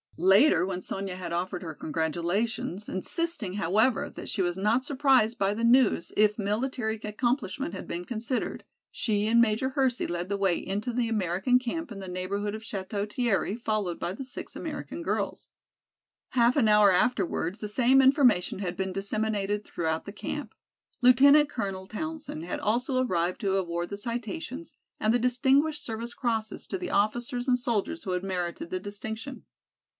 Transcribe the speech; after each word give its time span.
Later, 0.17 0.65
when 0.67 0.81
Sonya 0.81 1.15
had 1.15 1.31
offered 1.31 1.63
her 1.63 1.73
congratulations, 1.73 2.87
insisting, 2.89 3.53
however, 3.55 4.07
that 4.09 4.29
she 4.29 4.41
was 4.41 4.57
not 4.57 4.83
surprised 4.85 5.37
by 5.37 5.53
the 5.53 5.63
news 5.63 6.11
if 6.17 6.37
military 6.37 6.97
accomplishment 7.03 7.73
had 7.73 7.87
been 7.87 8.05
considered, 8.05 8.63
she 8.91 9.27
and 9.27 9.39
Major 9.41 9.69
Hersey 9.69 10.05
led 10.07 10.27
the 10.29 10.37
way 10.37 10.57
into 10.57 10.91
the 10.93 11.07
American 11.07 11.59
camp 11.59 11.91
in 11.91 11.99
the 11.99 12.07
neighborhood 12.07 12.53
of 12.55 12.61
Château 12.63 13.11
Thierry 13.11 13.55
followed 13.55 13.99
by 13.99 14.13
the 14.13 14.23
six 14.25 14.55
American 14.55 15.01
girls. 15.01 15.47
Half 16.29 16.55
an 16.55 16.67
hour 16.67 16.91
afterwards 16.91 17.59
the 17.59 17.67
same 17.69 18.01
information 18.01 18.59
had 18.59 18.75
been 18.75 18.91
disseminated 18.93 19.63
throughout 19.63 20.05
the 20.05 20.13
camp. 20.13 20.53
Lieutenant 21.01 21.47
Colonel 21.49 21.87
Townsend 21.87 22.45
had 22.45 22.59
also 22.59 23.03
arrived 23.03 23.39
to 23.41 23.57
award 23.57 23.89
the 23.89 23.97
citations 23.97 24.75
and 24.99 25.13
the 25.13 25.19
Distinguished 25.19 25.83
Service 25.83 26.13
Crosses 26.15 26.67
to 26.67 26.77
the 26.77 26.89
officers 26.91 27.47
and 27.47 27.57
soldiers 27.57 28.03
who 28.03 28.11
had 28.11 28.23
merited 28.23 28.69
the 28.71 28.79
distinction. 28.79 29.45